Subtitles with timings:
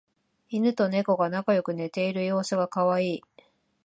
[0.49, 3.23] イヌとネコが仲良く寝ている様子がカワイイ